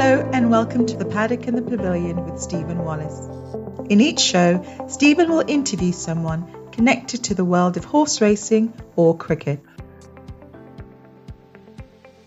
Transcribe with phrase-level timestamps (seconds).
[0.00, 3.26] Hello and welcome to the Paddock and the Pavilion with Stephen Wallace.
[3.90, 9.16] In each show, Stephen will interview someone connected to the world of horse racing or
[9.16, 9.60] cricket.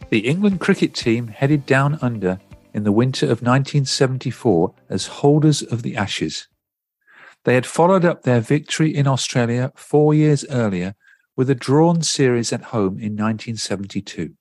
[0.10, 2.42] The England cricket team headed down under
[2.74, 6.50] in the winter of 1974 as holders of the Ashes.
[7.46, 10.94] They had followed up their victory in Australia four years earlier
[11.38, 14.34] with a drawn series at home in 1972.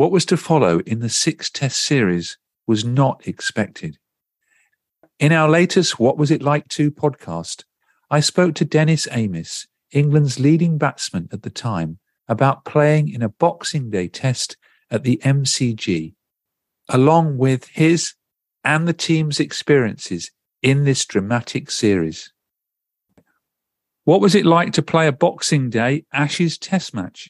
[0.00, 3.98] What was to follow in the six test series was not expected.
[5.18, 7.64] In our latest What Was It Like To podcast,
[8.10, 13.28] I spoke to Dennis Amiss, England's leading batsman at the time, about playing in a
[13.28, 14.56] Boxing Day test
[14.90, 16.14] at the MCG,
[16.88, 18.14] along with his
[18.64, 20.30] and the team's experiences
[20.62, 22.32] in this dramatic series.
[24.04, 27.28] What was it like to play a Boxing Day Ashes test match?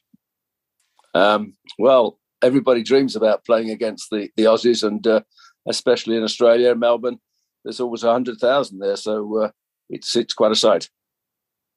[1.12, 5.20] Um, well, everybody dreams about playing against the, the Aussies, and uh,
[5.68, 7.18] especially in Australia, Melbourne,
[7.64, 8.96] there's always 100,000 there.
[8.96, 9.50] So uh,
[9.88, 10.88] it's, it's quite a sight.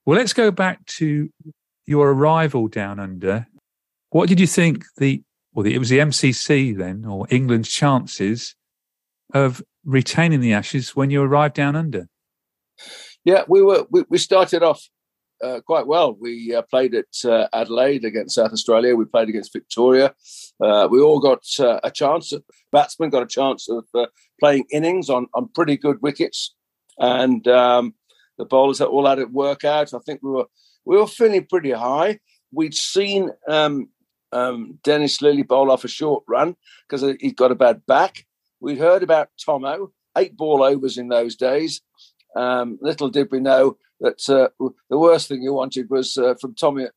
[0.05, 1.29] Well, let's go back to
[1.85, 3.47] your arrival down under,
[4.09, 8.55] what did you think the, well, it was the MCC then, or England's chances
[9.33, 12.07] of retaining the Ashes when you arrived down under?
[13.25, 13.85] Yeah, we were.
[13.89, 14.89] We, we started off
[15.43, 16.13] uh, quite well.
[16.13, 18.95] We uh, played at uh, Adelaide against South Australia.
[18.95, 20.13] We played against Victoria.
[20.61, 22.33] Uh, we all got uh, a chance.
[22.71, 24.07] Batsmen got a chance of uh,
[24.39, 26.55] playing innings on on pretty good wickets,
[26.97, 27.93] and um,
[28.37, 29.93] the bowlers all had it work out.
[29.93, 30.47] I think we were
[30.85, 32.19] we were feeling pretty high.
[32.51, 33.89] We'd seen um,
[34.31, 36.55] um, Dennis Lillee bowl off a short run
[36.87, 38.25] because he'd got a bad back.
[38.59, 41.81] We'd heard about Tomo, eight ball overs in those days.
[42.35, 44.49] Um, little did we know that uh,
[44.89, 46.87] the worst thing you wanted was uh, from Tommy,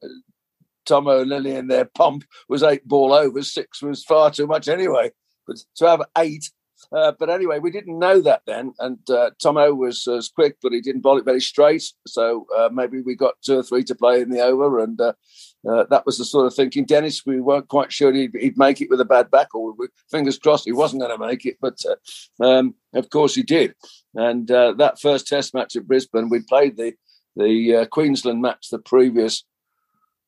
[0.84, 3.54] Tomo Lillee and their pump was eight ball overs.
[3.54, 5.12] Six was far too much anyway.
[5.46, 6.50] But to have eight
[6.92, 8.72] uh, but anyway, we didn't know that then.
[8.78, 11.84] And uh, Tomo was, was quick, but he didn't bowl it very straight.
[12.06, 14.80] So uh, maybe we got two or three to play in the over.
[14.80, 15.14] And uh,
[15.68, 16.84] uh, that was the sort of thinking.
[16.84, 19.88] Dennis, we weren't quite sure he'd, he'd make it with a bad back, or we,
[20.10, 21.56] fingers crossed he wasn't going to make it.
[21.60, 23.74] But uh, um, of course he did.
[24.16, 26.94] And that first test match at Brisbane, we played the
[27.37, 29.44] the Queensland match the previous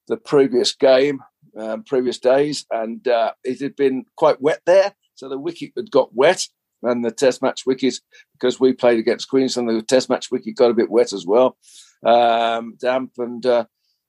[0.09, 1.22] the previous game,
[1.56, 3.00] um, previous days, and
[3.44, 4.94] it had been quite wet there.
[5.15, 6.47] So the wicket had got wet,
[6.82, 7.94] and the Test match wicket,
[8.32, 11.56] because we played against Queensland, the Test match wicket got a bit wet as well,
[12.05, 13.65] um, damp, and uh,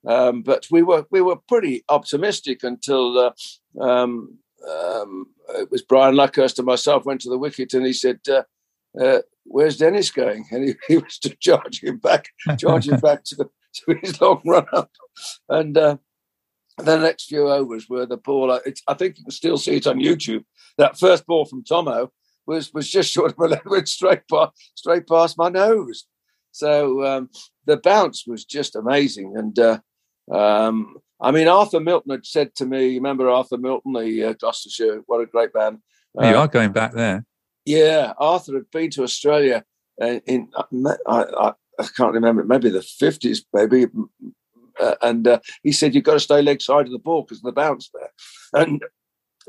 [0.08, 3.32] um, but we were we were pretty optimistic until uh,
[3.82, 4.38] um,
[4.70, 8.20] um it was Brian Luckhurst and myself went to the wicket, and he said.
[8.28, 8.44] Uh,
[9.00, 10.46] uh where's Dennis going?
[10.52, 14.42] And he, he was to charge him back, charge him back to, to his long
[14.46, 14.92] run up.
[15.50, 15.98] And uh,
[16.78, 18.52] the next few overs were the ball.
[18.52, 20.46] I think you can still see it on YouTube.
[20.78, 22.12] That first ball from Tomo
[22.46, 26.06] was was just short of a leg, went straight past straight past my nose.
[26.52, 27.30] So um,
[27.66, 29.36] the bounce was just amazing.
[29.38, 29.80] And uh,
[30.32, 35.04] um, I mean, Arthur Milton had said to me, "Remember Arthur Milton, the uh, Gloucestershire?
[35.06, 35.82] What a great man.
[36.20, 37.26] Uh, you are going back there.
[37.70, 39.64] Yeah, Arthur had been to Australia
[40.00, 40.48] in, in
[41.06, 43.86] I, I, I can't remember, maybe the fifties, maybe
[44.80, 47.38] uh, and uh, he said you've got to stay leg side of the ball because
[47.38, 48.10] of the bounce there,
[48.60, 48.82] and,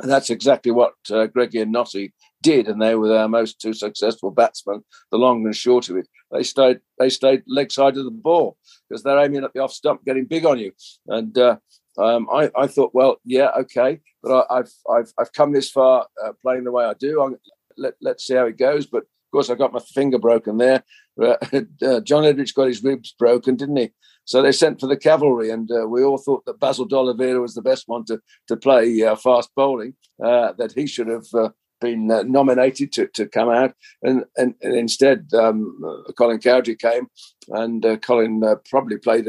[0.01, 3.73] and that's exactly what uh, Greggy and Knotty did, and they were our most two
[3.73, 6.07] successful batsmen, the long and short of it.
[6.31, 9.73] They stayed they stayed leg side of the ball because they're aiming at the off
[9.73, 10.73] stump, getting big on you,
[11.07, 11.39] and.
[11.39, 11.57] Uh,
[11.99, 16.07] um, I, I, thought, well, yeah, okay, but I, have I've I've come this far
[16.25, 17.21] uh, playing the way I do.
[17.21, 17.37] I'm,
[17.81, 18.87] let let's see how it goes.
[18.87, 20.85] But of course, I got my finger broken there.
[21.21, 21.37] Uh,
[22.01, 23.91] John Edrich got his ribs broken, didn't he?
[24.25, 27.55] So they sent for the cavalry, and uh, we all thought that Basil D'Oliveira was
[27.55, 29.95] the best one to to play uh, fast bowling.
[30.23, 31.49] Uh, that he should have uh,
[31.81, 36.77] been uh, nominated to, to come out, and and, and instead um, uh, Colin Cowdrey
[36.77, 37.09] came,
[37.49, 39.27] and Colin probably played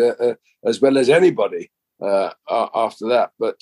[0.65, 1.71] as well as anybody
[2.01, 3.31] after that.
[3.39, 3.61] But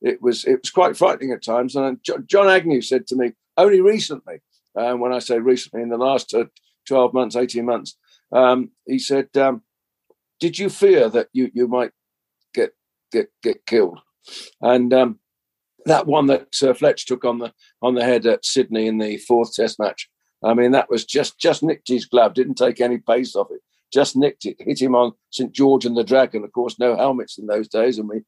[0.00, 1.76] it was it was quite frightening at times.
[1.76, 4.40] And John Agnew said to me only recently,
[4.74, 6.34] and when I say recently, in the last
[6.86, 7.96] twelve months, eighteen months,
[8.32, 9.36] um, he said.
[9.36, 9.62] Um,
[10.40, 11.92] did you fear that you, you might
[12.52, 12.72] get
[13.12, 14.00] get get killed?
[14.60, 15.20] And um,
[15.86, 19.18] that one that uh, Fletch took on the on the head at Sydney in the
[19.18, 20.10] fourth Test match.
[20.42, 22.34] I mean, that was just just nicked his glove.
[22.34, 23.60] Didn't take any pace off it.
[23.92, 24.56] Just nicked it.
[24.58, 26.42] Hit him on St George and the Dragon.
[26.42, 28.22] Of course, no helmets in those days, and we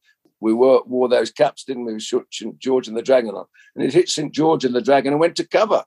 [0.45, 1.99] we wore, wore those caps, didn't we?
[1.99, 5.21] St George and the Dragon on, and it hit St George and the Dragon and
[5.21, 5.85] went to cover.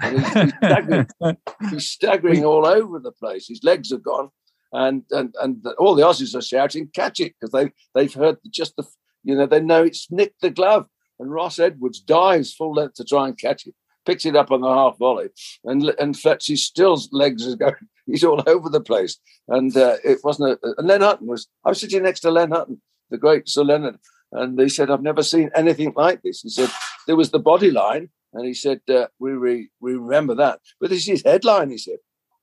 [0.00, 1.06] And he's, he's, staggering,
[1.70, 3.48] he's staggering all over the place.
[3.48, 4.30] His legs are gone,
[4.72, 8.76] and and and all the Aussies are shouting, "Catch it!" because they they've heard just
[8.76, 8.84] the
[9.24, 10.86] you know they know it's nicked the glove
[11.18, 13.74] and Ross Edwards dives full length to try and catch it,
[14.06, 15.28] picks it up on the half volley,
[15.64, 17.74] and and Fletchy's still legs is going.
[18.06, 19.18] He's all over the place,
[19.48, 20.58] and uh, it wasn't.
[20.62, 21.46] A, and Len Hutton was.
[21.64, 23.98] I was sitting next to Len Hutton, the great Sir Leonard,
[24.32, 26.70] and he said, "I've never seen anything like this." He said
[27.06, 30.90] there was the body line, and he said, uh, "We re, we remember that." But
[30.90, 31.70] this is headline.
[31.70, 31.98] He said,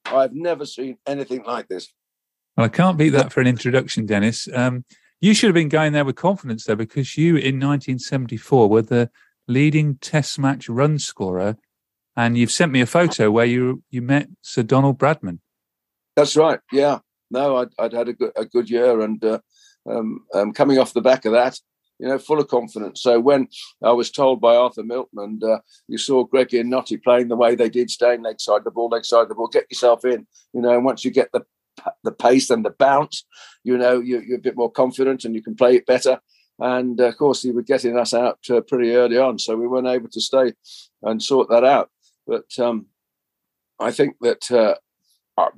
[0.05, 1.91] "I've never seen anything like this."
[2.57, 4.47] Well, I can't beat that for an introduction, Dennis.
[4.53, 4.85] Um,
[5.21, 9.09] you should have been going there with confidence, though, because you in 1974 were the
[9.47, 11.57] leading Test match run scorer,
[12.15, 15.39] and you've sent me a photo where you you met Sir Donald Bradman.
[16.15, 16.59] That's right.
[16.71, 16.99] Yeah.
[17.31, 19.39] No, I'd, I'd had a good a good year, and uh,
[19.89, 21.59] um, um, coming off the back of that,
[21.99, 23.01] you know, full of confidence.
[23.01, 23.47] So when
[23.83, 27.35] I was told by Arthur Milton, and uh, you saw Greggy and Knotty playing the
[27.35, 30.27] way they did, staying leg side the ball, leg side the ball, get yourself in.
[30.53, 31.45] You know, and once you get the
[32.03, 33.25] the pace and the bounce,
[33.63, 36.19] you know, you're, you're a bit more confident and you can play it better.
[36.57, 39.67] And uh, of course, he was getting us out uh, pretty early on, so we
[39.67, 40.53] weren't able to stay
[41.03, 41.89] and sort that out.
[42.25, 42.87] But um,
[43.79, 44.75] I think that uh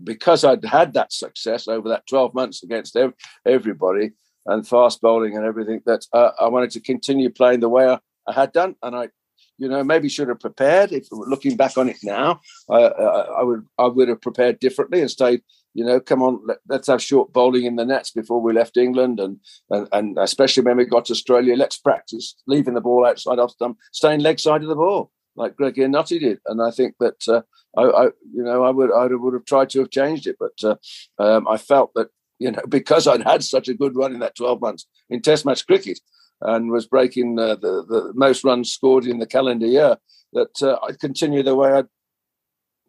[0.03, 3.13] because I'd had that success over that 12 months against ev-
[3.45, 4.11] everybody
[4.45, 7.99] and fast bowling and everything, that uh, I wanted to continue playing the way I,
[8.27, 8.75] I had done.
[8.81, 9.09] And I
[9.57, 10.91] you know, maybe should have prepared.
[10.91, 15.09] If looking back on it now, I, I, would I would have prepared differently and
[15.09, 15.41] stayed.
[15.73, 18.77] You know, come on, let, us have short bowling in the nets before we left
[18.77, 19.39] England, and,
[19.69, 23.51] and and especially when we got to Australia, let's practice leaving the ball outside off
[23.51, 26.39] stump, staying leg side of the ball like Greg Knotty did.
[26.45, 27.41] And I think that uh,
[27.77, 28.03] I, I,
[28.33, 30.75] you know, I would I would have tried to have changed it, but uh,
[31.23, 34.35] um, I felt that you know because I'd had such a good run in that
[34.35, 35.99] twelve months in Test match cricket
[36.41, 39.97] and was breaking uh, the, the most runs scored in the calendar year,
[40.33, 41.83] that uh, I'd continue the way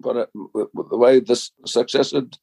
[0.03, 1.37] got it, the way the
[1.67, 2.37] success had,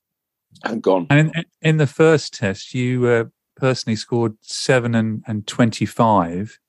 [0.64, 1.08] had gone.
[1.10, 3.24] And in, in the first test, you uh,
[3.56, 6.60] personally scored seven and, and 25.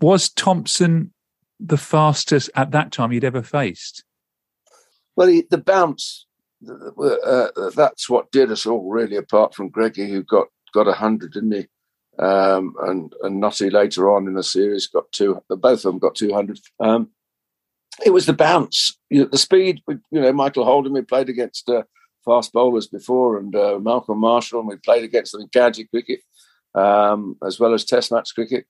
[0.00, 1.12] Was Thomson
[1.60, 4.04] the fastest at that time you'd ever faced?
[5.16, 6.26] Well, he, the bounce,
[6.68, 11.52] uh, that's what did us all, really, apart from Greggy, who got got 100, didn't
[11.52, 11.66] he?
[12.18, 15.40] um, and and Knotty later on in the series got two.
[15.48, 16.60] Both of them got two hundred.
[16.80, 17.10] Um,
[18.04, 19.80] it was the bounce, you know, the speed.
[19.88, 20.92] You know, Michael Holding.
[20.92, 21.82] We played against uh,
[22.24, 26.20] fast bowlers before, and uh, Malcolm Marshall, and we played against them in county cricket
[26.74, 28.66] um, as well as Test match cricket.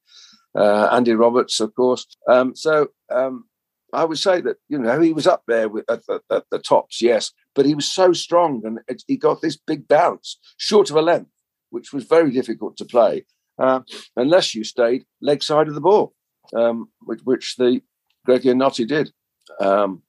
[0.57, 2.07] Uh, Andy Roberts, of course.
[2.29, 3.45] Um, so um,
[3.93, 6.59] I would say that you know he was up there with, at, the, at the
[6.59, 10.91] tops, yes, but he was so strong, and it, he got this big bounce, short
[10.91, 11.31] of a length,
[11.71, 13.25] which was very difficult to play
[13.59, 13.81] uh,
[14.17, 16.15] unless you stayed leg side of the ball,
[16.55, 17.81] um, which, which, the
[18.25, 19.13] Greggy and Knotty did,
[19.61, 20.03] um,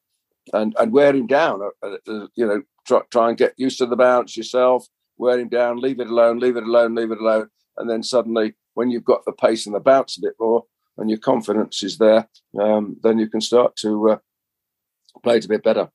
[0.53, 1.62] and and wear him down.
[1.83, 4.88] Uh, uh, you know, try, try and get used to the bounce yourself.
[5.18, 7.47] Wear him down, leave it alone, leave it alone, leave it alone,
[7.77, 10.66] and then suddenly, when you've got the pace and the bounce a bit more,
[10.98, 12.30] and your confidence is there,
[12.60, 14.18] um, then you can start to uh,
[15.23, 15.90] play it a bit better.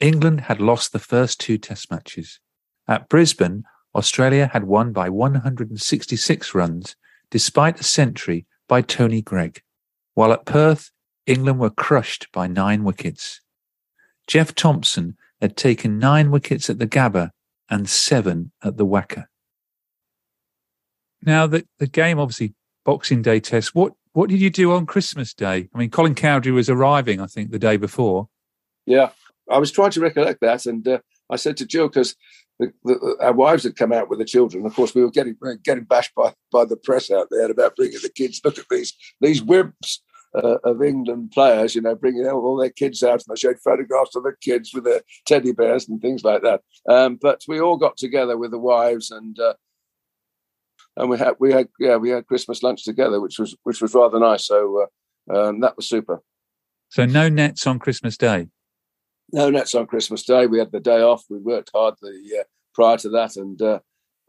[0.00, 2.38] England had lost the first two Test matches.
[2.86, 6.94] At Brisbane, Australia had won by 166 runs,
[7.30, 9.62] despite a century by Tony Greig,
[10.14, 10.90] while at Perth,
[11.26, 13.40] England were crushed by nine wickets.
[14.26, 17.30] Jeff Thomson had taken nine wickets at the Gabba
[17.68, 19.26] and seven at the WACA.
[21.22, 25.34] Now, the, the game, obviously, Boxing Day test, what, what did you do on Christmas
[25.34, 25.68] Day?
[25.74, 28.28] I mean, Colin Cowdrey was arriving, I think, the day before.
[28.86, 29.10] Yeah,
[29.50, 30.66] I was trying to recollect that.
[30.66, 30.98] And uh,
[31.30, 32.14] I said to Jill, because
[33.20, 34.66] our wives had come out with the children.
[34.66, 38.00] Of course, we were getting getting bashed by, by the press out there about bringing
[38.02, 38.40] the kids.
[38.44, 39.98] Look at these these wimps
[40.34, 44.16] uh, of England players, you know, bringing all their kids out, and I showed photographs
[44.16, 46.62] of the kids with their teddy bears and things like that.
[46.88, 49.38] Um, but we all got together with the wives and.
[49.38, 49.54] Uh,
[50.98, 53.94] and we had we had yeah we had Christmas lunch together, which was which was
[53.94, 54.46] rather nice.
[54.46, 54.86] So
[55.30, 56.22] uh, um, that was super.
[56.90, 58.48] So no nets on Christmas Day.
[59.32, 60.46] No nets on Christmas Day.
[60.46, 61.24] We had the day off.
[61.30, 63.80] We worked hard the uh, prior to that, and uh,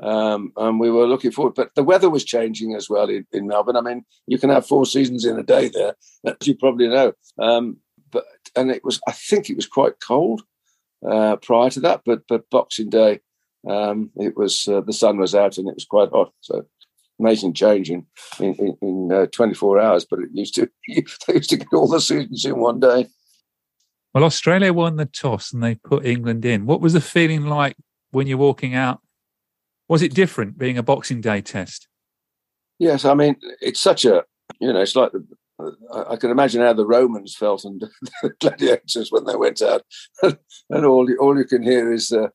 [0.02, 1.56] um, and we were looking forward.
[1.56, 3.78] But the weather was changing as well in, in, Melbourne.
[3.78, 5.96] I mean, you can have four seasons in a day there,
[6.26, 7.14] as you probably know.
[7.40, 7.78] Um,
[8.12, 10.44] but and it was, I think, it was quite cold
[11.08, 12.02] uh, prior to that.
[12.06, 13.22] But but Boxing Day,
[13.68, 16.32] um, it was uh, the sun was out and it was quite hot.
[16.42, 16.66] So
[17.20, 18.06] amazing change in
[18.39, 20.06] in, in, in uh, 24 hours.
[20.10, 23.08] But it used to they used to get all the seasons in one day.
[24.13, 26.66] Well, Australia won the toss and they put England in.
[26.66, 27.75] What was the feeling like
[28.12, 29.01] when you're walking out?
[29.88, 31.88] Was it different being a Boxing Day test?
[32.80, 34.24] Yes, I mean it's such a
[34.60, 35.25] you know it's like the,
[35.94, 37.82] I can imagine how the Romans felt and
[38.22, 39.84] the gladiators when they went out,
[40.24, 42.30] and all all you can hear is uh,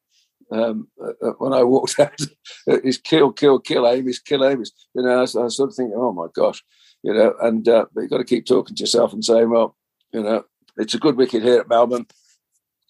[0.51, 2.21] um, uh, when I walked out
[2.67, 4.73] is kill, kill, kill, Amiss, kill, Amiss.
[4.95, 6.63] You know, I, I sort of thinking, oh my gosh,
[7.03, 9.77] you know, and uh, but you've got to keep talking to yourself and saying, well,
[10.13, 10.45] you know,
[10.77, 12.07] it's a good wicket here at Melbourne.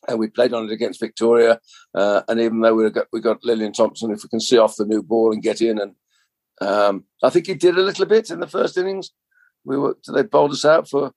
[0.06, 1.60] And we played on it against Victoria,
[1.94, 4.58] uh, and even though we got we got Lillee and Thomson, if we can see
[4.58, 5.94] off the new ball and get in, and
[6.60, 9.12] um, I think he did a little bit in the first innings.
[9.64, 11.12] We were they bowled us out for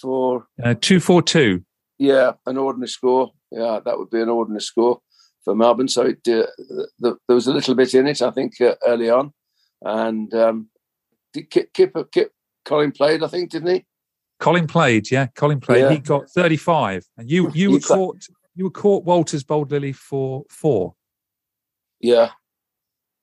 [0.00, 1.64] for uh, two four two.
[1.96, 3.30] Yeah, an ordinary score.
[3.52, 5.00] Yeah, that would be an ordinary score
[5.44, 5.88] for Melbourne.
[5.88, 6.46] So it, uh,
[6.98, 9.32] the, there was a little bit in it, I think, uh, early on.
[9.82, 10.68] And um,
[11.32, 12.32] did Kip, Kip, Kip,
[12.64, 13.84] Colin played, I think, didn't he?
[14.40, 15.26] Colin played, yeah.
[15.34, 15.80] Colin played.
[15.80, 15.90] Yeah.
[15.90, 18.26] He got thirty-five, and you you were caught.
[18.54, 19.04] You were caught.
[19.04, 20.94] Walters bowled Lillee for four.
[22.00, 22.30] Yeah.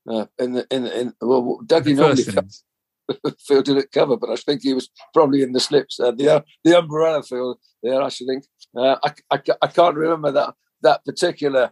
[0.09, 2.23] Uh, in the in in well, Dougie normally
[3.39, 6.41] fielded at cover, but I think he was probably in the slips, uh, the uh,
[6.63, 8.01] the umbrella field there.
[8.01, 8.45] I should think.
[8.75, 11.71] Uh, I, I, I can't remember that that particular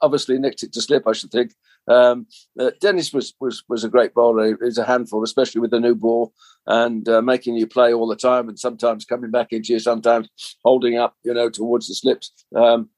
[0.00, 1.54] obviously nicked it to slip, I should think.
[1.88, 2.26] Um,
[2.58, 4.56] uh, Dennis was, was was a great bowler.
[4.62, 6.32] He's a handful, especially with the new ball
[6.66, 10.28] and uh, making you play all the time, and sometimes coming back into you, sometimes
[10.64, 12.32] holding up, you know, towards the slips.
[12.54, 12.90] Um,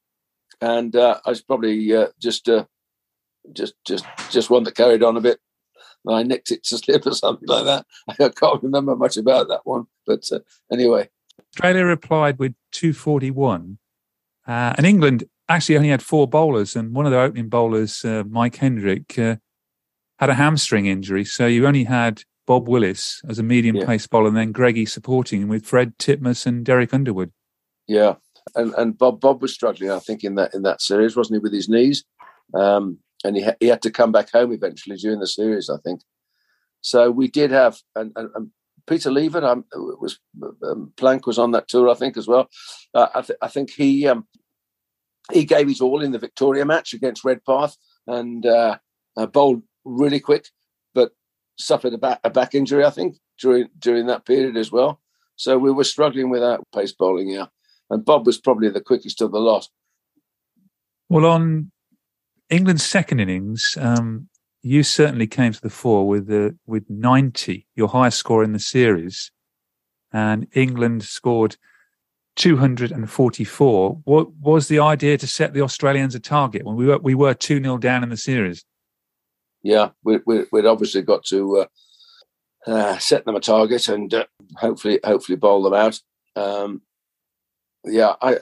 [0.61, 2.65] and uh, I was probably uh, just uh,
[3.53, 5.39] just just just one that carried on a bit.
[6.07, 7.85] I nicked it to slip or something like that.
[8.07, 10.29] I can't remember much about that one, but
[10.71, 11.09] anyway.
[11.53, 13.77] Australia replied with 241,
[14.45, 18.55] and England actually only had four bowlers, and one of the opening bowlers, uh, Mike
[18.55, 19.37] Hendrick, uh,
[20.19, 21.25] had a hamstring injury.
[21.25, 23.85] So you only had Bob Willis as a medium yeah.
[23.85, 27.31] pace bowler, and then Greggy supporting him with Fred Titmus and Derek Underwood.
[27.87, 28.15] Yeah,
[28.55, 31.39] and and Bob Bob was struggling, I think, in that in that series, wasn't he,
[31.39, 32.03] with his knees?
[32.53, 35.77] Um, and he ha- he had to come back home eventually during the series, I
[35.83, 36.01] think.
[36.81, 38.51] So we did have, and, and, and
[38.85, 40.19] Peter Lever um, was
[40.63, 42.49] um, Plank was on that tour, I think, as well.
[42.93, 44.27] Uh, I, th- I, think he um,
[45.31, 47.77] he gave his all in the Victoria match against Redpath
[48.07, 48.77] and uh,
[49.15, 50.49] uh, bowled really quick,
[50.93, 51.11] but
[51.57, 54.99] suffered a back, a back injury, I think, during during that period as well.
[55.35, 57.45] So we were struggling with that pace bowling, yeah.
[57.89, 59.67] And Bob was probably the quickest of the lot.
[61.09, 61.71] Well, on
[62.49, 64.29] England's second innings, um,
[64.61, 68.59] you certainly came to the fore with the with ninety, your highest score in the
[68.59, 69.31] series,
[70.11, 71.57] and England scored
[72.35, 74.01] 244.
[74.03, 77.33] What was the idea to set the Australians a target when we were we were
[77.33, 78.65] two 0 down in the series?
[79.61, 81.65] Yeah, we, we, would obviously got to
[82.67, 84.25] uh, uh, set them a target and uh,
[84.57, 85.99] hopefully hopefully bowl them out.
[86.35, 86.81] Um,
[87.85, 88.39] yeah, I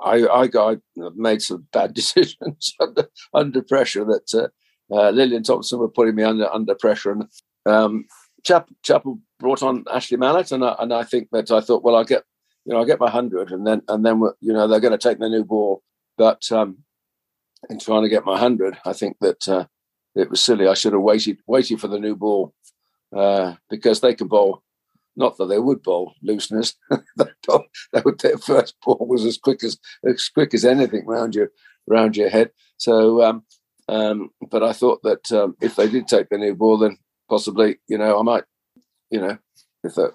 [0.00, 5.44] I I got made some bad decisions under, under pressure that uh, uh, Lillee and
[5.44, 7.24] Thomson were putting me under under pressure and.
[7.66, 8.06] Um,
[8.44, 11.96] Chap, Chappell brought on Ashley Mallett, and I, and I think that I thought, well,
[11.96, 12.22] I'll get
[12.66, 14.98] you know, I get my hundred, and then and then you know they're going to
[14.98, 15.82] take the new ball.
[16.18, 16.78] But um,
[17.70, 19.66] in trying to get my hundred, I think that uh,
[20.16, 20.66] it was silly.
[20.66, 22.54] I should have waited waited for the new ball
[23.16, 24.62] uh, because they can bowl.
[25.14, 26.74] Not that they would bowl looseness.
[26.90, 31.50] they would, their first ball was as quick as as quick as anything round your
[31.86, 32.50] round your head.
[32.78, 33.44] So, um,
[33.88, 37.78] um, but I thought that um, if they did take the new ball, then possibly,
[37.88, 38.44] you know, I might,
[39.10, 39.38] you know,
[39.84, 40.12] if the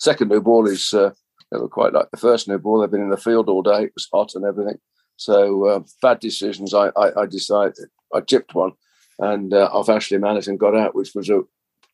[0.00, 1.12] second new ball is uh,
[1.50, 2.80] they were quite like the first new ball.
[2.80, 3.84] They've been in the field all day.
[3.84, 4.78] It was hot and everything.
[5.16, 6.74] So uh, bad decisions.
[6.74, 7.74] I, I, I, decided
[8.14, 8.72] I chipped one,
[9.18, 11.42] and uh, off Ashley and got out, which was a,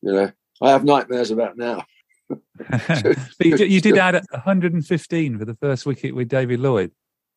[0.01, 0.31] you know,
[0.61, 1.85] I have nightmares about now.
[2.29, 6.91] but you, you, did add 115 for the first wicket with David Lloyd.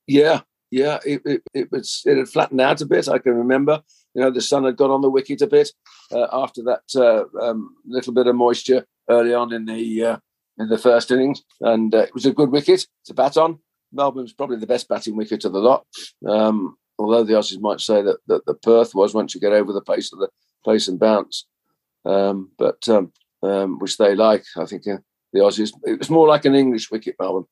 [0.06, 0.98] Yeah, yeah.
[1.04, 3.08] It, it, it, was it had flattened out a bit.
[3.08, 3.82] I can remember.
[4.14, 5.70] You know, the sun had got on the wicket a bit
[6.10, 10.16] uh, after that uh, um, little bit of moisture early on in the uh,
[10.58, 13.58] in the first innings, and uh, it was a good wicket to bat on.
[13.92, 15.86] Melbourne's probably the best batting wicket of the lot.
[16.26, 19.72] Um, although the Aussies might say that, that the Perth was once you get over
[19.72, 20.28] the pace of the
[20.66, 21.46] pace and bounce,
[22.04, 23.12] um, but um,
[23.42, 24.44] um which they like.
[24.56, 24.98] I think uh,
[25.32, 25.72] the Aussies.
[25.84, 27.46] It was more like an English wicket, Melbourne.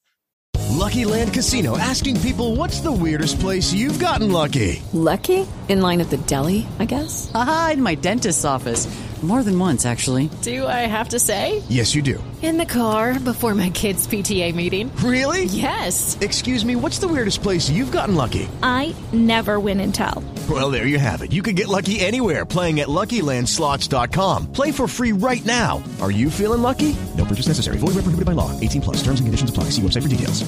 [0.73, 6.01] Lucky Land Casino asking people, "What's the weirdest place you've gotten lucky?" Lucky in line
[6.01, 7.31] at the deli, I guess.
[7.35, 8.87] Aha, in my dentist's office.
[9.27, 10.31] More than once, actually.
[10.43, 11.61] Do I have to say?
[11.69, 12.23] Yes, you do.
[12.43, 14.95] In the car before my kids' PTA meeting.
[14.99, 15.47] Really?
[15.47, 16.17] Yes.
[16.21, 18.49] Excuse me, what's the weirdest place you've gotten lucky?
[18.63, 20.23] I never win and tell.
[20.49, 21.33] Well, there you have it.
[21.33, 24.53] You can get lucky anywhere playing at LuckyLandSlots.com.
[24.53, 25.83] Play for free right now.
[26.01, 26.95] Are you feeling lucky?
[27.17, 27.79] No purchase necessary.
[27.79, 28.53] Void where prohibited by law.
[28.61, 28.97] 18 plus.
[28.99, 29.71] Terms and conditions apply.
[29.71, 30.45] See website for details.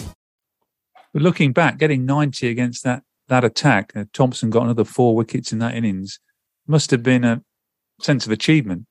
[1.12, 5.52] But looking back, getting 90 against that that attack, uh, Thomson got another four wickets
[5.52, 6.20] in that innings.
[6.68, 7.42] Must have been a
[8.00, 8.86] sense of achievement.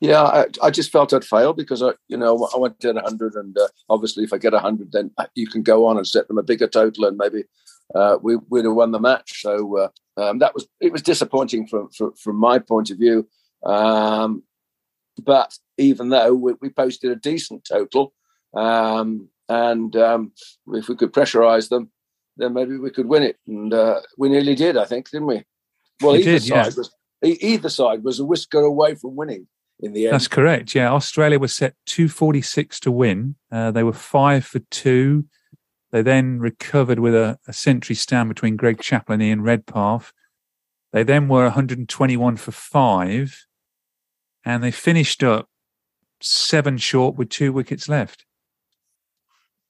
[0.00, 3.34] Yeah, I, I just felt I'd failed because I, you know, I went to 100,
[3.34, 6.38] and uh, obviously, if I get 100, then you can go on and set them
[6.38, 7.44] a bigger total, and maybe
[7.94, 9.42] uh, we would have won the match.
[9.42, 9.88] So uh,
[10.20, 13.28] um, that was it was disappointing from from, from my point of view.
[13.64, 14.42] Um,
[15.22, 18.14] but even though we, we, posted a decent total,
[18.54, 20.32] um, and um,
[20.68, 21.90] if we could pressurise them,
[22.36, 23.36] then maybe we could win it.
[23.46, 25.44] And uh, we nearly did, I think, didn't we?
[26.00, 26.66] Well, We either did, yeah.
[26.66, 26.90] was
[27.22, 29.46] either side was a whisker away from winning
[29.80, 30.14] in the end.
[30.14, 30.74] That's correct.
[30.74, 33.36] Yeah, Australia was set 246 to win.
[33.50, 35.24] Uh, they were five for two.
[35.90, 40.12] They then recovered with a, a century stand between Greg Chappell and Ian Redpath.
[40.92, 43.46] They then were 121 for five,
[44.44, 45.48] and they finished up
[46.20, 48.24] seven short with two wickets left.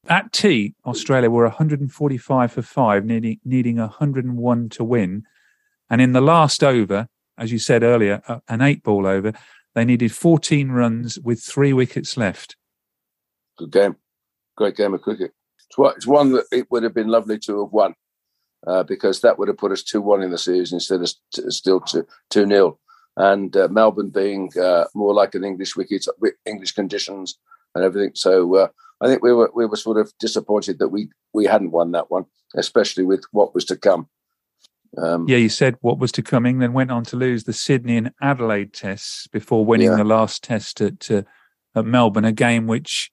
[0.08, 5.24] At tea, Australia were 145 for five, needing, needing 101 to win.
[5.90, 7.08] And in the last over,
[7.38, 9.32] as you said earlier, an eight ball over,
[9.74, 12.56] they needed 14 runs with three wickets left.
[13.56, 13.96] Good game,
[14.56, 15.32] great game of cricket.
[15.78, 17.94] It's one, that it would have been lovely to have won
[18.66, 21.10] uh, because that would have put us two one in the series instead of
[21.52, 22.78] still two two nil.
[23.16, 26.06] And uh, Melbourne being uh, more like an English wicket,
[26.46, 27.36] English conditions
[27.74, 28.12] and everything.
[28.14, 28.68] So uh,
[29.00, 32.10] I think we were we were sort of disappointed that we we hadn't won that
[32.10, 32.26] one,
[32.56, 34.08] especially with what was to come.
[34.96, 36.44] Um, Yeah, you said what was to come.
[36.44, 39.96] then went on to lose the Sydney and Adelaide tests before winning Yeah.
[39.96, 41.22] the last test at, uh,
[41.74, 43.10] at Melbourne, a game which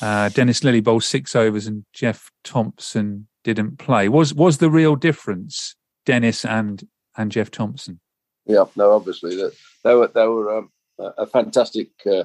[0.00, 4.08] uh, Dennis Lillee bowled six overs and Jeff Thomson didn't play.
[4.08, 5.74] Was was the real difference
[6.06, 8.00] Dennis and and Jeff Thomson?
[8.46, 9.52] Yeah, no, obviously that
[9.84, 12.24] they were they were um, a a fantastic uh,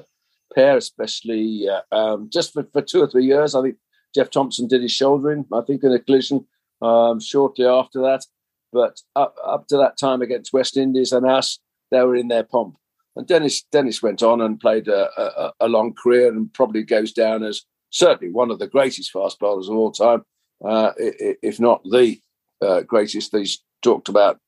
[0.54, 3.54] pair, especially uh, um, just for, for two or three years.
[3.54, 3.76] I think
[4.14, 6.46] Jeff Thomson did his shouldering, I think, in a collision
[6.80, 8.24] um, shortly after that.
[8.72, 11.58] But up, up to that time against West Indies and us,
[11.90, 12.76] they were in their pomp.
[13.16, 17.12] And Dennis Dennis went on and played a, a, a long career and probably goes
[17.12, 20.24] down as certainly one of the greatest fast bowlers of all time,
[20.64, 22.20] uh, if not the
[22.62, 23.34] uh, greatest.
[23.34, 24.38] He's talked about,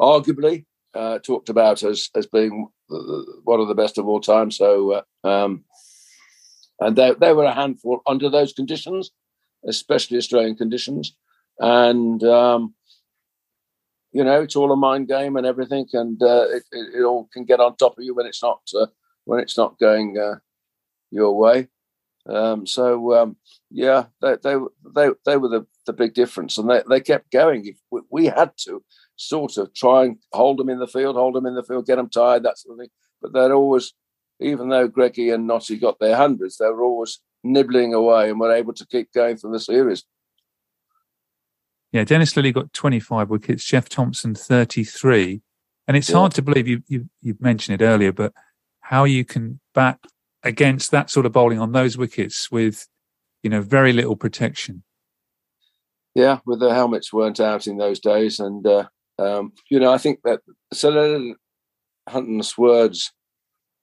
[0.00, 2.68] arguably, uh, talked about as as being
[3.44, 4.50] one of the best of all time.
[4.50, 5.64] So, uh, um,
[6.80, 9.10] and they they were a handful under those conditions,
[9.68, 11.16] especially Australian conditions,
[11.60, 12.74] and um,
[14.14, 17.44] you know it's all a mind game and everything, and uh, it, it, all can
[17.44, 18.86] get on top of you when it's not uh,
[19.24, 20.36] when it's not going uh,
[21.10, 21.68] your way.
[22.26, 23.36] Um, so um,
[23.70, 24.54] yeah, they, they
[24.94, 27.66] they they were the, the big difference, and they, they kept going.
[27.66, 28.84] If we, we had to
[29.16, 31.96] sort of try and hold them in the field, hold them in the field, get
[31.96, 32.90] them tired, that sort of thing.
[33.20, 33.94] But they're always,
[34.40, 38.54] even though Greggy and Knotty got their hundreds, they were always nibbling away and were
[38.54, 40.04] able to keep going for the series.
[41.94, 45.42] Yeah, Dennis Lillee got 25 wickets, Jeff Thomson 33.
[45.86, 46.16] And it's Yeah.
[46.16, 48.32] hard to believe you, you you mentioned it earlier, but
[48.80, 50.00] how you can bat
[50.42, 52.88] against that sort of bowling on those wickets with,
[53.44, 54.82] you know, very little protection.
[56.16, 58.88] Yeah, with the helmets weren't out in those days, and uh,
[59.20, 60.40] um, you know, I think that
[60.72, 61.34] Sir
[62.08, 63.12] Hutton's words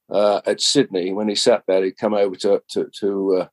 [0.10, 3.48] uh, at Sydney when he sat there, he'd come over to to to, uh,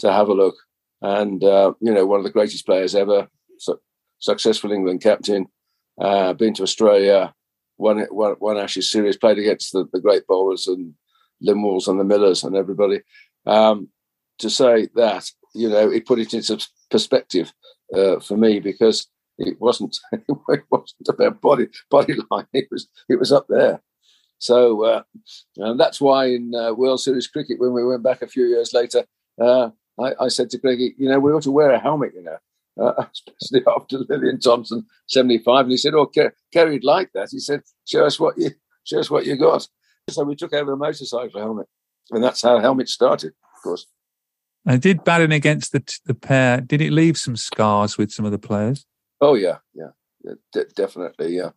[0.00, 0.56] to have a look,
[1.00, 3.80] and uh, you know, one of the greatest players ever, su-
[4.22, 5.46] successful England captain,
[6.00, 7.34] uh, been to Australia,
[7.76, 10.94] won won, won Ashes series, played against the, the great bowlers and
[11.42, 13.00] Lindwalls and the Millers and everybody.
[13.46, 13.88] Um,
[14.38, 17.52] to say that, you know, it put it into perspective
[17.94, 19.08] uh, for me because
[19.38, 22.46] it wasn't it wasn't about body body line.
[22.52, 23.82] It was it was up there.
[24.38, 25.02] So uh,
[25.56, 28.72] and that's why in uh, World Series cricket, when we went back a few years
[28.72, 29.04] later,
[29.40, 32.22] uh, I, I said to Greggy, you know, we ought to wear a helmet, you
[32.22, 32.38] know,
[32.80, 35.64] uh, especially after Lillee and Thomson seventy five.
[35.64, 38.50] And he said, "Oh, Ker- Kerry'd like that." He said, "Show us what you
[38.84, 39.66] show us what you got."
[40.10, 41.68] So we took over a motorcycle helmet,
[42.10, 43.86] and that's how helmet started, of course.
[44.66, 48.32] And did batting against the the pair, did it leave some scars with some of
[48.32, 48.86] the players?
[49.20, 49.90] Oh yeah, yeah,
[50.24, 51.50] yeah de- definitely, yeah,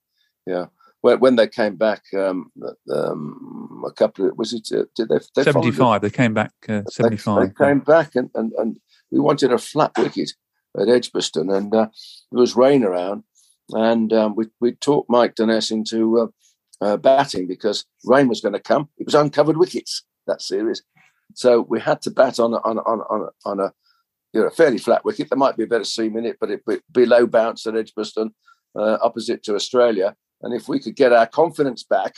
[0.46, 0.66] yeah.
[1.02, 2.52] When, when they came back, um,
[2.92, 4.68] um, a couple of was it?
[4.72, 5.20] Uh, did they?
[5.36, 6.02] they 75.
[6.02, 7.54] They came back uh, They- 75.
[7.58, 8.80] They, came back and, and, and
[9.12, 10.32] we wanted a flat wicket
[10.80, 11.88] at Edgbaston, and uh,
[12.32, 13.24] there was rain around,
[13.72, 16.28] and um, we we talked Mike Denness into uh,
[16.86, 18.90] uh, batting because rain was going to come.
[18.98, 20.84] It was uncovered wickets that series,
[21.34, 23.74] so we had to bat on a, on a, on a, on a,
[24.34, 25.30] you know, a fairly flat wicket.
[25.30, 26.62] There might be a better seam in it, but it
[26.92, 28.34] be low bounce at Edgbaston,
[28.78, 30.16] uh, opposite to Australia.
[30.42, 32.16] And if we could get our confidence back,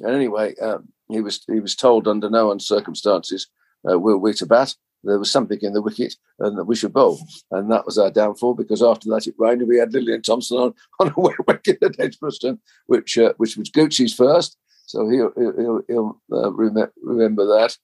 [0.00, 3.48] and anyway, um, he was he was told under no circumstances
[3.88, 4.74] uh, were we to bat.
[5.04, 7.20] There was something in the wicket and that we should bowl.
[7.50, 10.24] And that was our downfall because after that it rained and we had Lillee and
[10.24, 14.56] Thomson on, on a wet wicket at Edgbaston, which, uh, which was Goochie's first.
[14.86, 17.76] So he'll, he'll, he'll uh, rem- remember that.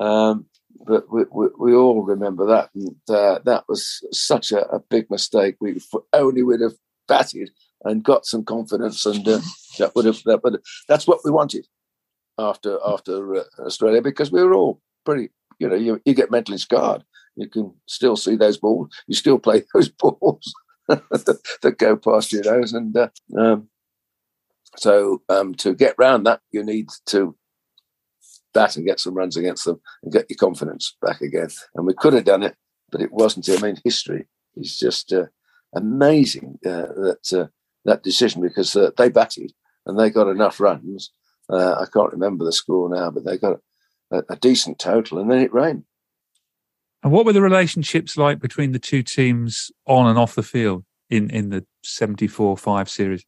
[0.00, 0.46] Um,
[0.86, 2.70] but we, we, we, all remember that.
[2.74, 5.56] And uh, that was such a, a, big mistake.
[5.60, 5.80] We
[6.12, 6.74] only would have
[7.08, 7.50] batted
[7.84, 9.40] and got some confidence, and uh,
[9.78, 11.66] that would have that would that's what we wanted
[12.38, 15.30] after after uh, Australia because we were all pretty
[15.60, 17.04] you know, you, you get mentally scarred.
[17.36, 18.88] You can still see those balls.
[19.06, 20.52] You still play those balls
[20.88, 22.72] that, go past your nose.
[22.72, 23.68] And uh, um,
[24.76, 27.36] so um, to get round that, you need to
[28.52, 31.50] bat and get some runs against them and get your confidence back again.
[31.74, 32.56] And we could have done it,
[32.90, 33.48] but it wasn't.
[33.48, 35.26] I mean, history is just uh,
[35.74, 37.46] amazing uh, that uh,
[37.84, 39.52] that decision because uh, they batted
[39.86, 41.12] and they got enough runs.
[41.48, 43.58] Uh, I can't remember the score now, but they got
[44.10, 45.84] a, a decent total, and then it rained.
[47.02, 50.84] And what were the relationships like between the two teams on and off the field
[51.08, 53.24] in, in the 74 5 series?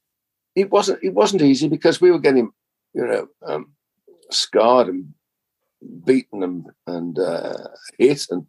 [0.55, 2.51] It wasn't it wasn't easy because we were getting,
[2.93, 3.73] you know, um,
[4.31, 5.15] scarred and
[6.05, 7.69] beaten and, and uh,
[7.99, 8.47] hit and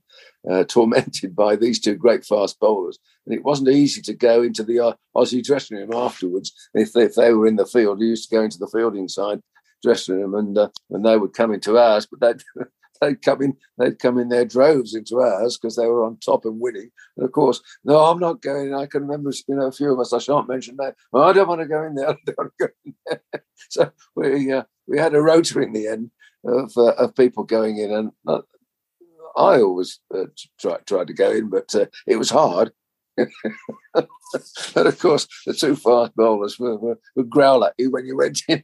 [0.49, 2.99] uh, tormented by these two great fast bowlers.
[3.25, 6.51] And it wasn't easy to go into the uh, Aussie dressing room afterwards.
[6.73, 9.07] If they, if they were in the field, we used to go into the fielding
[9.07, 9.39] side
[9.83, 12.65] dressing room, and uh, and they would come into ours, but they'd
[13.01, 16.45] they'd come in they'd come in their droves into ours because they were on top
[16.45, 16.89] and winning.
[17.17, 18.73] And of course, no, I'm not going.
[18.73, 20.13] I can remember, you know, a few of us.
[20.13, 20.95] I shan't mention that.
[21.11, 22.09] Oh, I don't want to go in there.
[22.09, 23.21] I don't want to go in there.
[23.69, 26.11] So we uh, we had a rota in the end
[26.45, 28.41] of uh, of people going in, and uh,
[29.37, 30.25] I always uh,
[30.59, 32.71] tried tried to go in, but uh, it was hard.
[33.17, 33.27] and
[34.75, 38.63] of course, the two fast bowlers would growl at you when you went in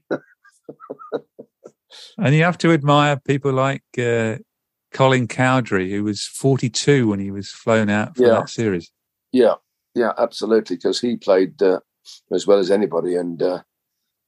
[2.17, 4.37] and you have to admire people like uh,
[4.91, 8.33] Colin Cowdrey, who was 42 when he was flown out for yeah.
[8.33, 8.91] that series.
[9.31, 9.55] Yeah,
[9.95, 11.79] yeah, absolutely, because he played uh,
[12.31, 13.15] as well as anybody.
[13.15, 13.61] And uh,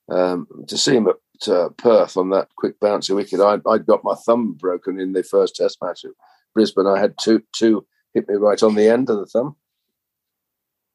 [0.09, 4.03] um, to see him at uh, Perth on that quick bouncy wicket, I, I got
[4.03, 6.11] my thumb broken in the first Test match at
[6.53, 6.87] Brisbane.
[6.87, 9.55] I had two two hit me right on the end of the thumb,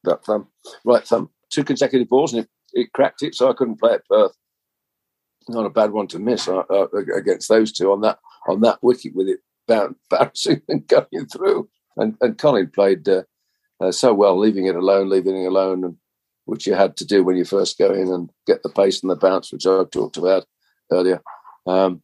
[0.05, 0.49] that thumb,
[0.85, 4.07] right thumb, two consecutive balls, and it, it cracked it, so I couldn't play at
[4.07, 4.37] Perth
[5.49, 8.83] not a bad one to miss uh, uh, against those two on that on that
[8.83, 9.41] wicket with it
[10.11, 11.69] bouncing and going through.
[11.97, 13.23] And and Colin played uh,
[13.81, 15.97] uh, so well, leaving it alone, leaving it alone, and
[16.45, 19.11] which you had to do when you first go in and get the pace and
[19.11, 20.47] the bounce, which I've talked about
[20.93, 21.23] earlier.
[21.67, 22.03] Um,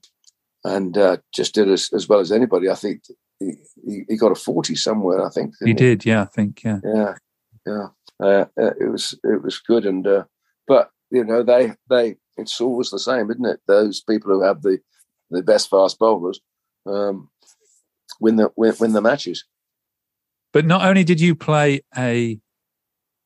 [0.64, 2.68] and uh, just did as, as well as anybody.
[2.68, 3.02] I think
[3.38, 5.24] he, he, he, got a forty somewhere.
[5.24, 6.04] I think he, he, did.
[6.04, 6.62] Yeah, I think.
[6.64, 7.14] Yeah, yeah,
[7.66, 7.86] yeah.
[8.20, 10.06] Uh, it was it was good, and
[10.66, 13.60] but you know they they it's always the same, isn't it?
[13.66, 14.78] Those people who have the
[15.30, 16.40] the best fast bowlers
[16.86, 17.30] um,
[18.20, 19.44] win the win, win the matches.
[20.52, 22.38] But not only did you play a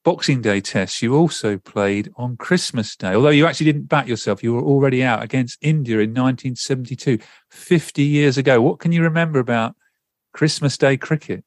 [0.04, 3.12] Boxing Day test, you also played on Christmas Day.
[3.14, 7.18] Although you actually didn't bat yourself, you were already out against India in 1972,
[7.50, 8.62] 50 years ago.
[8.62, 9.74] What can you remember about
[10.32, 11.42] Christmas Day cricket?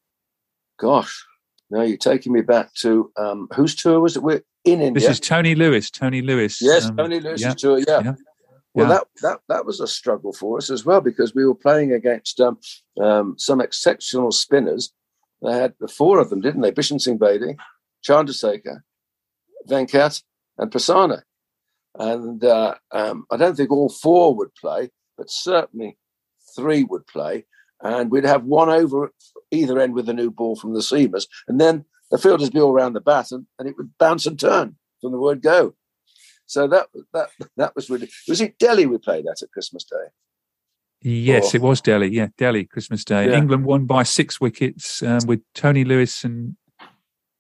[0.78, 1.26] Gosh,
[1.70, 4.24] now you're taking me back to um, whose tour was it?
[4.24, 4.92] We're in India.
[4.94, 5.90] This is Tony Lewis.
[5.90, 6.62] Tony Lewis.
[6.62, 7.80] Yes, um, Tony Lewis yeah, tour.
[7.80, 8.02] Yeah.
[8.04, 8.14] yeah.
[8.74, 8.94] Well, yeah.
[8.94, 12.40] that, that that was a struggle for us as well because we were playing against
[12.40, 12.60] um,
[13.02, 14.92] um, some exceptional spinners.
[15.42, 16.72] They had the four of them, didn't they?
[16.72, 17.56] Bishan Singh Bedi,
[18.08, 18.82] Chandrasekhar,
[19.68, 20.22] Venkat,
[20.58, 21.22] and Prasanna.
[21.98, 25.98] And uh, um, I don't think all four would play, but certainly
[26.56, 27.46] three would play
[27.82, 29.12] and we'd have one over
[29.52, 32.72] either end with a new ball from the seamers, and then the fielders be all
[32.72, 35.76] around the bat, and, and it would bounce and turn from the word go.
[36.46, 40.08] So that that that was really was it Delhi we played that at Christmas Day.
[41.02, 42.10] Yes, or, it was Delhi.
[42.10, 43.30] Yeah, Delhi Christmas Day.
[43.30, 43.38] Yeah.
[43.38, 46.58] England won by six wickets um, with Tony Lewis and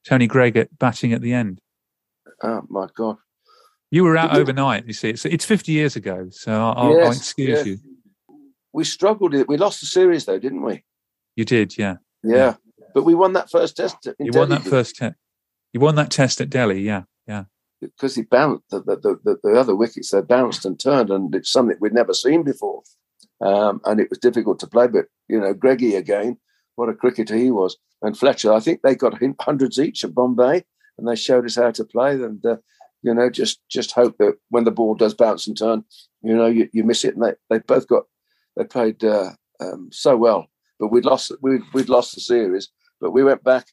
[0.07, 1.59] Tony Greig at batting at the end.
[2.43, 3.17] Oh my god!
[3.89, 4.85] You were out overnight.
[4.85, 7.65] You see, it's it's fifty years ago, so I'll, yes, I'll excuse yes.
[7.65, 7.77] you
[8.79, 9.35] we struggled.
[9.49, 10.83] We lost the series though, didn't we?
[11.35, 11.97] You did, yeah.
[12.23, 12.53] Yeah, yeah.
[12.93, 13.97] but we won that first test.
[14.05, 15.15] you Delhi, won that first test.
[15.73, 17.43] You won that test at Delhi, yeah, yeah.
[17.81, 21.51] Because he bounced the, the, the, the, other wickets, they bounced and turned, and it's
[21.51, 22.83] something we'd never seen before.
[23.41, 24.87] Um, and it was difficult to play.
[24.87, 26.37] But you know, Greggy again,
[26.75, 28.53] what a cricketer he was, and Fletcher.
[28.53, 30.63] I think they got hundreds each at Bombay,
[30.97, 32.13] and they showed us how to play.
[32.13, 32.57] And uh,
[33.01, 35.83] you know, just just hope that when the ball does bounce and turn,
[36.21, 37.15] you know, you, you miss it.
[37.15, 38.03] And they they both got
[38.55, 40.47] they played uh, um, so well,
[40.79, 42.69] but we'd lost we'd, we'd lost the series.
[43.01, 43.67] But we went back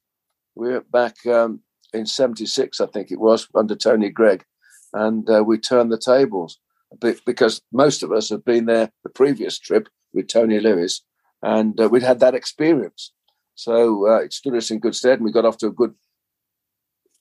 [0.55, 1.61] we went back um,
[1.93, 4.45] in '76, I think it was, under Tony Greig,
[4.93, 6.59] and uh, we turned the tables
[7.01, 11.03] because most of us had been there the previous trip with Tony Lewis,
[11.43, 13.13] and uh, we'd had that experience.
[13.55, 15.95] So uh, it stood us in good stead, and we got off to a good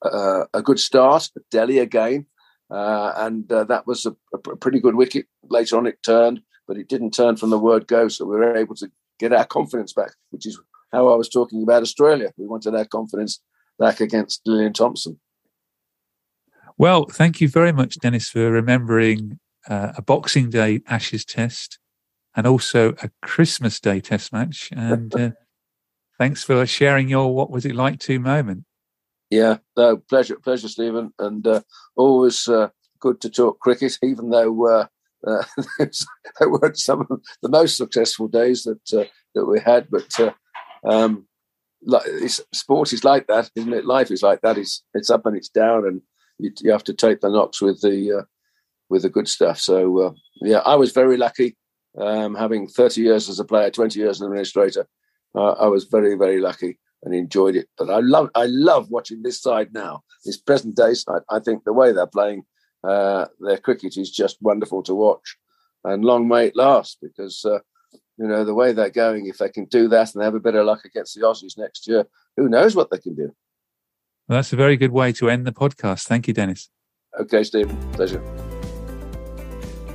[0.02, 1.30] uh, a good start.
[1.36, 2.26] At Delhi again,
[2.70, 5.28] uh, and uh, that was a, a, pretty good wicket.
[5.44, 8.56] Later on, it turned, but it didn't turn from the word go, so we were
[8.56, 10.60] able to get our confidence back, which is
[10.92, 12.32] how I was talking about Australia.
[12.38, 13.42] We wanted our confidence
[13.80, 15.20] back against Lillee and Thomson.
[16.78, 21.80] Well, thank you very much, Dennis, for remembering uh, a Boxing Day Ashes test
[22.36, 24.70] and also a Christmas Day test match.
[24.76, 25.32] And uh,
[26.18, 28.66] thanks for sharing your what was it like to moment.
[29.30, 31.62] Yeah, no, pleasure, pleasure, Stephen, and uh,
[31.96, 34.88] always uh, good to talk cricket, even though
[35.26, 35.44] uh,
[35.80, 35.86] uh
[36.40, 39.88] they weren't some of the most successful days that uh, that we had.
[39.90, 40.32] But uh,
[40.88, 41.28] um,
[41.84, 42.04] like,
[42.54, 43.86] sport is like that, isn't it?
[43.86, 44.58] Life is like that.
[44.58, 46.02] It's it's up and it's down, and
[46.40, 48.26] you, you have to take the knocks with the
[48.90, 49.60] with the good stuff.
[49.60, 51.58] So yeah, I was very lucky,
[51.98, 54.88] um, having thirty years as a player, twenty years as an administrator.
[55.36, 57.70] I was very very lucky and enjoyed it.
[57.78, 61.22] But I love I love watching this side now, this present day side.
[61.30, 62.44] I think the way they're playing
[62.86, 65.38] uh, their cricket is just wonderful to watch,
[65.84, 67.60] and long may it last because uh,
[68.18, 69.28] you know the way they're going.
[69.28, 71.88] If they can do that and have a bit of luck against the Aussies next
[71.88, 72.06] year,
[72.38, 73.34] who knows what they can do.
[74.28, 76.08] Well, that's a very good way to end the podcast.
[76.08, 76.70] Thank you, Dennis.
[77.20, 77.76] Okay, Stephen.
[77.94, 78.22] Pleasure.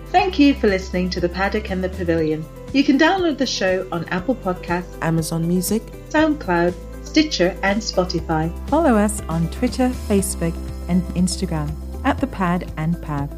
[0.06, 2.44] Thank you for listening to The Paddock and the Pavilion.
[2.72, 6.74] You can download the show on Apple Podcasts, Amazon Music, SoundCloud,
[7.04, 8.50] Stitcher, and Spotify.
[8.68, 10.54] Follow us on Twitter, Facebook,
[10.88, 13.30] and Instagram at The Pad and Pav.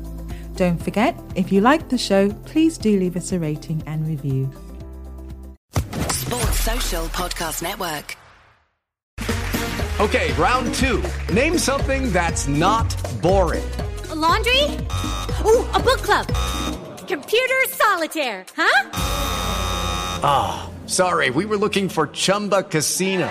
[0.56, 4.50] Don't forget, if you like the show, please do leave us a rating and review.
[6.10, 8.16] Sports Social Podcast Network.
[10.00, 11.02] Okay, round two.
[11.32, 13.64] Name something that's not boring.
[14.10, 14.64] A laundry?
[15.44, 16.26] Ooh, a book club.
[17.06, 18.90] Computer solitaire, huh?
[20.24, 23.30] Ah, oh, sorry, we were looking for Chumba Casino.